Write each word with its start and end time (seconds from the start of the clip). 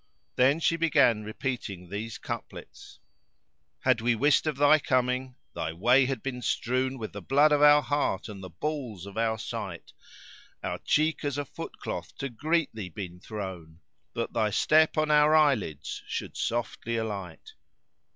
So 0.35 0.57
she 0.57 0.77
began 0.77 1.23
repeating 1.23 1.87
these 1.87 2.17
couplets[FN#537]: 2.17 2.97
"Had 3.81 4.01
we 4.01 4.15
wist 4.15 4.47
of 4.47 4.57
thy 4.57 4.79
coming, 4.79 5.35
thy 5.53 5.73
way 5.73 6.07
had 6.07 6.23
been 6.23 6.41
strown 6.41 6.97
With 6.97 7.13
the 7.13 7.21
blood 7.21 7.51
of 7.51 7.61
our 7.61 7.83
heart 7.83 8.27
and 8.27 8.43
the 8.43 8.49
balls 8.49 9.05
of 9.05 9.15
our 9.15 9.37
sight: 9.37 9.93
Our 10.63 10.79
cheek 10.79 11.23
as 11.23 11.37
a 11.37 11.45
foot 11.45 11.77
cloth 11.77 12.17
to 12.17 12.29
greet 12.29 12.73
thee 12.73 12.89
been 12.89 13.19
thrown, 13.19 13.81
That 14.15 14.33
thy 14.33 14.49
step 14.49 14.97
on 14.97 15.11
our 15.11 15.35
eyelids 15.35 16.01
should 16.07 16.35
softly 16.35 16.95
alight." 16.97 17.53